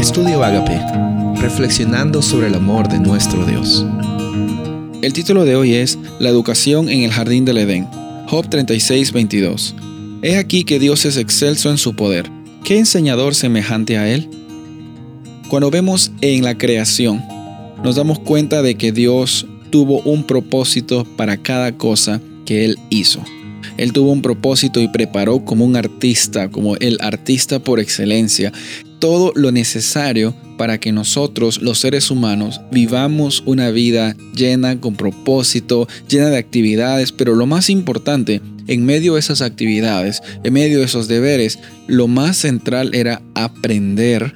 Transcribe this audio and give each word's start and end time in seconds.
Estudio 0.00 0.42
Agape, 0.42 0.80
reflexionando 1.42 2.22
sobre 2.22 2.46
el 2.46 2.54
amor 2.54 2.88
de 2.88 2.98
nuestro 2.98 3.44
Dios. 3.44 3.84
El 5.02 5.12
título 5.12 5.44
de 5.44 5.56
hoy 5.56 5.74
es 5.74 5.98
La 6.18 6.30
educación 6.30 6.88
en 6.88 7.02
el 7.02 7.10
jardín 7.10 7.44
del 7.44 7.58
Edén. 7.58 7.86
Job 8.26 8.48
36, 8.48 9.12
22. 9.12 9.74
He 10.22 10.38
aquí 10.38 10.64
que 10.64 10.78
Dios 10.78 11.04
es 11.04 11.18
excelso 11.18 11.68
en 11.68 11.76
su 11.76 11.94
poder. 11.96 12.30
¿Qué 12.64 12.78
enseñador 12.78 13.34
semejante 13.34 13.98
a 13.98 14.08
Él? 14.08 14.30
Cuando 15.50 15.70
vemos 15.70 16.12
en 16.22 16.44
la 16.44 16.56
creación, 16.56 17.22
nos 17.84 17.96
damos 17.96 18.20
cuenta 18.20 18.62
de 18.62 18.76
que 18.76 18.92
Dios 18.92 19.46
tuvo 19.68 20.00
un 20.00 20.24
propósito 20.24 21.04
para 21.18 21.36
cada 21.36 21.76
cosa 21.76 22.22
que 22.46 22.64
Él 22.64 22.78
hizo. 22.88 23.20
Él 23.76 23.92
tuvo 23.92 24.12
un 24.12 24.22
propósito 24.22 24.80
y 24.80 24.88
preparó 24.88 25.44
como 25.44 25.66
un 25.66 25.76
artista, 25.76 26.50
como 26.50 26.76
el 26.76 26.96
artista 27.02 27.58
por 27.58 27.80
excelencia, 27.80 28.50
todo 29.00 29.32
lo 29.34 29.50
necesario 29.50 30.34
para 30.56 30.78
que 30.78 30.92
nosotros, 30.92 31.60
los 31.62 31.78
seres 31.78 32.10
humanos, 32.10 32.60
vivamos 32.70 33.42
una 33.46 33.70
vida 33.70 34.14
llena 34.36 34.78
con 34.78 34.94
propósito, 34.94 35.88
llena 36.08 36.28
de 36.28 36.36
actividades, 36.36 37.10
pero 37.10 37.34
lo 37.34 37.46
más 37.46 37.70
importante, 37.70 38.40
en 38.68 38.84
medio 38.84 39.14
de 39.14 39.20
esas 39.20 39.42
actividades, 39.42 40.22
en 40.44 40.52
medio 40.52 40.78
de 40.78 40.84
esos 40.84 41.08
deberes, 41.08 41.58
lo 41.88 42.06
más 42.06 42.36
central 42.36 42.94
era 42.94 43.22
aprender 43.34 44.34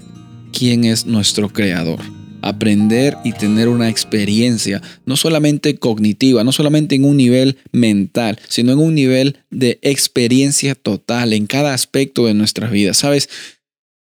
quién 0.53 0.85
es 0.85 1.07
nuestro 1.07 1.51
creador 1.51 2.01
aprender 2.45 3.17
y 3.25 3.33
tener 3.33 3.69
una 3.69 3.89
experiencia, 3.89 4.83
no 5.07 5.17
solamente 5.17 5.77
cognitiva, 5.77 6.45
no 6.45 6.53
solamente 6.53 6.95
en 6.95 7.05
un 7.05 7.17
nivel 7.17 7.57
mental, 7.73 8.39
sino 8.49 8.73
en 8.73 8.81
un 8.81 8.95
nivel 8.95 9.39
de 9.51 9.79
experiencia 9.81 10.75
total 10.75 11.33
en 11.33 11.47
cada 11.47 11.73
aspecto 11.73 12.27
de 12.27 12.35
nuestras 12.35 12.71
vidas. 12.71 12.99
Sabes, 12.99 13.31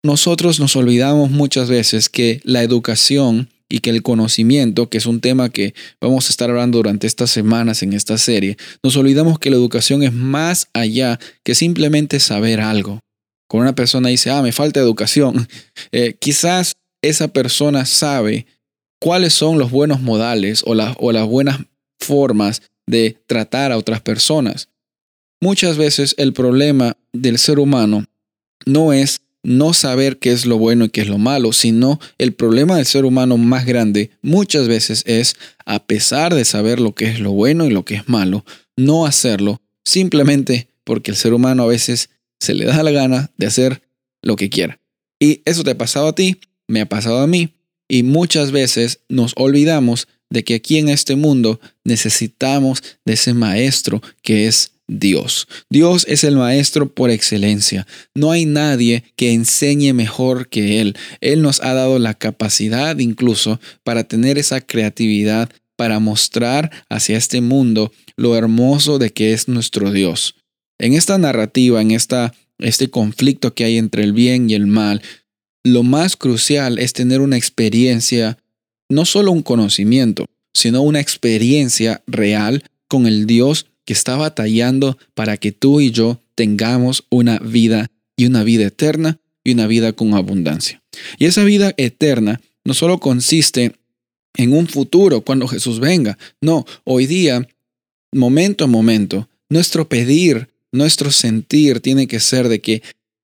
nosotros 0.06 0.60
nos 0.60 0.76
olvidamos 0.76 1.30
muchas 1.30 1.68
veces 1.68 2.08
que 2.08 2.40
la 2.44 2.62
educación 2.62 3.50
y 3.68 3.80
que 3.80 3.90
el 3.90 4.02
conocimiento, 4.02 4.88
que 4.88 4.98
es 4.98 5.06
un 5.06 5.20
tema 5.20 5.48
que 5.48 5.74
vamos 6.00 6.26
a 6.26 6.30
estar 6.30 6.48
hablando 6.48 6.78
durante 6.78 7.06
estas 7.06 7.30
semanas 7.30 7.82
en 7.82 7.92
esta 7.92 8.16
serie, 8.16 8.56
nos 8.82 8.96
olvidamos 8.96 9.38
que 9.38 9.50
la 9.50 9.56
educación 9.56 10.04
es 10.04 10.12
más 10.12 10.68
allá 10.72 11.18
que 11.42 11.54
simplemente 11.54 12.20
saber 12.20 12.60
algo. 12.60 13.00
Cuando 13.48 13.64
una 13.64 13.74
persona 13.74 14.08
dice, 14.08 14.30
ah, 14.30 14.42
me 14.42 14.52
falta 14.52 14.80
educación, 14.80 15.48
eh, 15.92 16.16
quizás 16.18 16.74
esa 17.02 17.28
persona 17.28 17.84
sabe 17.84 18.46
cuáles 19.00 19.34
son 19.34 19.58
los 19.58 19.70
buenos 19.70 20.00
modales 20.00 20.62
o, 20.64 20.72
o 20.72 21.12
las 21.12 21.26
buenas 21.26 21.58
formas 21.98 22.62
de 22.86 23.18
tratar 23.26 23.72
a 23.72 23.76
otras 23.76 24.00
personas. 24.00 24.68
Muchas 25.40 25.76
veces 25.76 26.14
el 26.16 26.32
problema 26.32 26.96
del 27.12 27.38
ser 27.38 27.58
humano 27.58 28.04
no 28.64 28.92
es 28.92 29.20
no 29.42 29.72
saber 29.72 30.18
qué 30.18 30.32
es 30.32 30.46
lo 30.46 30.58
bueno 30.58 30.86
y 30.86 30.88
qué 30.88 31.02
es 31.02 31.08
lo 31.08 31.18
malo, 31.18 31.52
sino 31.52 32.00
el 32.18 32.34
problema 32.34 32.76
del 32.76 32.86
ser 32.86 33.04
humano 33.04 33.36
más 33.36 33.64
grande 33.64 34.10
muchas 34.22 34.68
veces 34.68 35.02
es, 35.06 35.36
a 35.64 35.86
pesar 35.86 36.34
de 36.34 36.44
saber 36.44 36.80
lo 36.80 36.94
que 36.94 37.06
es 37.06 37.20
lo 37.20 37.32
bueno 37.32 37.64
y 37.64 37.70
lo 37.70 37.84
que 37.84 37.94
es 37.94 38.08
malo, 38.08 38.44
no 38.76 39.06
hacerlo 39.06 39.62
simplemente 39.84 40.68
porque 40.84 41.10
el 41.10 41.16
ser 41.16 41.32
humano 41.32 41.62
a 41.62 41.66
veces 41.66 42.10
se 42.40 42.54
le 42.54 42.64
da 42.64 42.82
la 42.82 42.90
gana 42.90 43.30
de 43.36 43.46
hacer 43.46 43.82
lo 44.22 44.36
que 44.36 44.50
quiera. 44.50 44.80
Y 45.18 45.42
eso 45.44 45.64
te 45.64 45.70
ha 45.70 45.78
pasado 45.78 46.08
a 46.08 46.14
ti, 46.14 46.40
me 46.68 46.80
ha 46.80 46.88
pasado 46.88 47.20
a 47.20 47.26
mí, 47.26 47.54
y 47.88 48.02
muchas 48.02 48.50
veces 48.50 49.00
nos 49.08 49.32
olvidamos 49.36 50.08
de 50.28 50.44
que 50.44 50.54
aquí 50.54 50.78
en 50.78 50.88
este 50.88 51.16
mundo 51.16 51.60
necesitamos 51.84 52.82
de 53.04 53.14
ese 53.14 53.32
maestro 53.32 54.02
que 54.22 54.48
es 54.48 54.72
Dios. 54.88 55.48
Dios 55.68 56.06
es 56.08 56.24
el 56.24 56.36
maestro 56.36 56.92
por 56.92 57.10
excelencia. 57.10 57.86
No 58.14 58.30
hay 58.30 58.46
nadie 58.46 59.04
que 59.16 59.32
enseñe 59.32 59.92
mejor 59.92 60.48
que 60.48 60.80
Él. 60.80 60.96
Él 61.20 61.42
nos 61.42 61.60
ha 61.60 61.74
dado 61.74 61.98
la 61.98 62.14
capacidad 62.14 62.98
incluso 62.98 63.60
para 63.82 64.04
tener 64.04 64.38
esa 64.38 64.60
creatividad, 64.60 65.50
para 65.76 65.98
mostrar 65.98 66.70
hacia 66.88 67.16
este 67.16 67.40
mundo 67.40 67.92
lo 68.16 68.36
hermoso 68.36 68.98
de 68.98 69.10
que 69.10 69.32
es 69.32 69.48
nuestro 69.48 69.90
Dios. 69.90 70.34
En 70.78 70.94
esta 70.94 71.18
narrativa, 71.18 71.80
en 71.80 71.90
esta, 71.90 72.34
este 72.58 72.88
conflicto 72.88 73.54
que 73.54 73.64
hay 73.64 73.78
entre 73.78 74.04
el 74.04 74.12
bien 74.12 74.48
y 74.48 74.54
el 74.54 74.66
mal, 74.66 75.02
lo 75.64 75.82
más 75.82 76.16
crucial 76.16 76.78
es 76.78 76.92
tener 76.92 77.20
una 77.20 77.36
experiencia, 77.36 78.38
no 78.88 79.04
solo 79.04 79.32
un 79.32 79.42
conocimiento, 79.42 80.26
sino 80.54 80.82
una 80.82 81.00
experiencia 81.00 82.02
real 82.06 82.62
con 82.88 83.06
el 83.06 83.26
Dios 83.26 83.66
que 83.86 83.94
está 83.94 84.16
batallando 84.16 84.98
para 85.14 85.38
que 85.38 85.52
tú 85.52 85.80
y 85.80 85.90
yo 85.90 86.20
tengamos 86.34 87.04
una 87.08 87.38
vida 87.38 87.90
y 88.16 88.26
una 88.26 88.44
vida 88.44 88.66
eterna 88.66 89.18
y 89.42 89.52
una 89.52 89.66
vida 89.66 89.94
con 89.94 90.12
abundancia. 90.14 90.82
Y 91.18 91.24
esa 91.24 91.44
vida 91.44 91.72
eterna 91.78 92.40
no 92.64 92.74
solo 92.74 92.98
consiste 92.98 93.72
en 94.34 94.52
un 94.52 94.66
futuro 94.66 95.22
cuando 95.22 95.48
Jesús 95.48 95.80
venga, 95.80 96.18
no, 96.42 96.66
hoy 96.84 97.06
día, 97.06 97.48
momento 98.12 98.64
a 98.64 98.66
momento, 98.66 99.28
nuestro 99.48 99.88
pedir, 99.88 100.48
nuestro 100.72 101.10
sentir 101.10 101.80
tiene 101.80 102.06
que 102.06 102.20
ser 102.20 102.48
de 102.48 102.60
que 102.60 102.82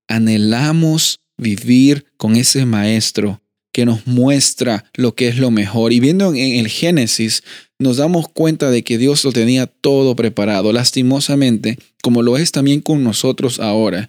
anhelamos 0.08 1.20
vivir 1.36 2.06
con 2.16 2.36
ese 2.36 2.64
maestro 2.64 3.42
que 3.72 3.86
nos 3.86 4.06
muestra 4.06 4.84
lo 4.94 5.14
que 5.14 5.28
es 5.28 5.38
lo 5.38 5.50
mejor. 5.50 5.92
Y 5.92 6.00
viendo 6.00 6.34
en 6.34 6.36
el 6.36 6.68
Génesis, 6.68 7.42
nos 7.78 7.96
damos 7.96 8.28
cuenta 8.28 8.70
de 8.70 8.84
que 8.84 8.98
Dios 8.98 9.24
lo 9.24 9.32
tenía 9.32 9.66
todo 9.66 10.14
preparado. 10.14 10.72
Lastimosamente, 10.72 11.78
como 12.02 12.22
lo 12.22 12.36
es 12.36 12.52
también 12.52 12.80
con 12.80 13.02
nosotros 13.02 13.60
ahora, 13.60 14.08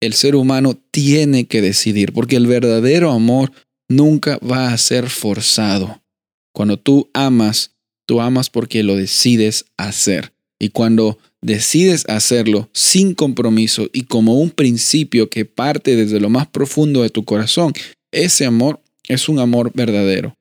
el 0.00 0.14
ser 0.14 0.34
humano 0.34 0.78
tiene 0.90 1.46
que 1.46 1.60
decidir, 1.60 2.12
porque 2.12 2.36
el 2.36 2.46
verdadero 2.46 3.10
amor 3.10 3.52
nunca 3.88 4.38
va 4.38 4.72
a 4.72 4.78
ser 4.78 5.10
forzado. 5.10 6.02
Cuando 6.54 6.78
tú 6.78 7.10
amas, 7.12 7.72
tú 8.06 8.20
amas 8.20 8.48
porque 8.48 8.82
lo 8.82 8.96
decides 8.96 9.66
hacer. 9.76 10.32
Y 10.58 10.70
cuando 10.70 11.18
decides 11.42 12.04
hacerlo 12.08 12.68
sin 12.72 13.14
compromiso 13.14 13.88
y 13.92 14.02
como 14.02 14.34
un 14.34 14.50
principio 14.50 15.30
que 15.30 15.44
parte 15.44 15.96
desde 15.96 16.20
lo 16.20 16.28
más 16.28 16.46
profundo 16.46 17.02
de 17.02 17.10
tu 17.10 17.24
corazón, 17.24 17.72
ese 18.12 18.44
amor 18.44 18.80
es 19.10 19.28
un 19.28 19.40
amor 19.40 19.72
verdadero. 19.74 20.36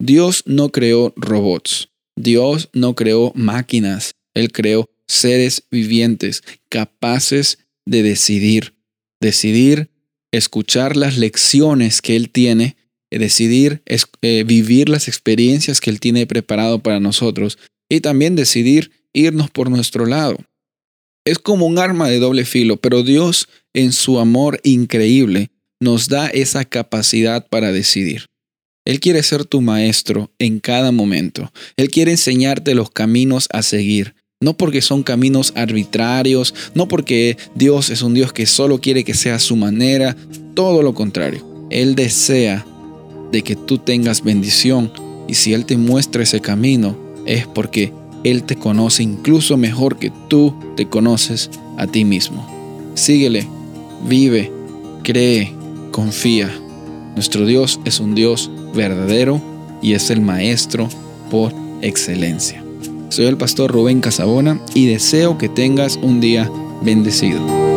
Dios 0.00 0.44
no 0.46 0.70
creó 0.70 1.12
robots, 1.16 1.90
Dios 2.16 2.70
no 2.72 2.94
creó 2.94 3.32
máquinas, 3.34 4.14
Él 4.34 4.52
creó 4.52 4.88
seres 5.08 5.64
vivientes 5.70 6.42
capaces 6.68 7.58
de 7.84 8.02
decidir, 8.02 8.74
decidir 9.20 9.90
escuchar 10.32 10.96
las 10.96 11.18
lecciones 11.18 12.00
que 12.00 12.16
Él 12.16 12.30
tiene, 12.30 12.76
decidir 13.10 13.82
eh, 13.86 14.44
vivir 14.44 14.88
las 14.88 15.08
experiencias 15.08 15.80
que 15.80 15.90
Él 15.90 16.00
tiene 16.00 16.26
preparado 16.26 16.80
para 16.80 17.00
nosotros 17.00 17.58
y 17.88 18.00
también 18.00 18.36
decidir 18.36 18.92
irnos 19.12 19.50
por 19.50 19.68
nuestro 19.68 20.06
lado. 20.06 20.38
Es 21.24 21.38
como 21.38 21.66
un 21.66 21.78
arma 21.78 22.08
de 22.08 22.18
doble 22.18 22.44
filo, 22.44 22.76
pero 22.76 23.02
Dios 23.02 23.48
en 23.74 23.92
su 23.92 24.18
amor 24.18 24.60
increíble 24.62 25.50
nos 25.82 26.08
da 26.08 26.28
esa 26.28 26.64
capacidad 26.64 27.44
para 27.48 27.72
decidir. 27.72 28.26
Él 28.84 29.00
quiere 29.00 29.22
ser 29.24 29.44
tu 29.44 29.60
maestro 29.60 30.30
en 30.38 30.60
cada 30.60 30.92
momento. 30.92 31.52
Él 31.76 31.90
quiere 31.90 32.12
enseñarte 32.12 32.74
los 32.74 32.90
caminos 32.90 33.48
a 33.52 33.62
seguir. 33.62 34.14
No 34.40 34.56
porque 34.56 34.80
son 34.80 35.02
caminos 35.02 35.52
arbitrarios, 35.56 36.54
no 36.74 36.86
porque 36.86 37.36
Dios 37.56 37.90
es 37.90 38.02
un 38.02 38.14
Dios 38.14 38.32
que 38.32 38.46
solo 38.46 38.80
quiere 38.80 39.02
que 39.02 39.14
sea 39.14 39.40
su 39.40 39.56
manera, 39.56 40.16
todo 40.54 40.82
lo 40.82 40.94
contrario. 40.94 41.44
Él 41.70 41.96
desea 41.96 42.64
de 43.32 43.42
que 43.42 43.56
tú 43.56 43.78
tengas 43.78 44.22
bendición 44.22 44.92
y 45.26 45.34
si 45.34 45.52
Él 45.52 45.64
te 45.64 45.76
muestra 45.76 46.22
ese 46.22 46.40
camino 46.40 46.96
es 47.26 47.46
porque 47.48 47.92
Él 48.22 48.44
te 48.44 48.54
conoce 48.54 49.02
incluso 49.02 49.56
mejor 49.56 49.98
que 49.98 50.12
tú 50.28 50.54
te 50.76 50.88
conoces 50.88 51.50
a 51.76 51.88
ti 51.88 52.04
mismo. 52.04 52.46
Síguele, 52.94 53.48
vive, 54.08 54.50
cree, 55.02 55.61
confía. 55.92 56.50
Nuestro 57.14 57.46
Dios 57.46 57.78
es 57.84 58.00
un 58.00 58.16
Dios 58.16 58.50
verdadero 58.74 59.40
y 59.80 59.92
es 59.92 60.10
el 60.10 60.20
Maestro 60.20 60.88
por 61.30 61.52
excelencia. 61.82 62.64
Soy 63.10 63.26
el 63.26 63.36
pastor 63.36 63.70
Rubén 63.70 64.00
Casabona 64.00 64.60
y 64.74 64.86
deseo 64.86 65.38
que 65.38 65.48
tengas 65.48 65.98
un 66.02 66.20
día 66.20 66.50
bendecido. 66.82 67.71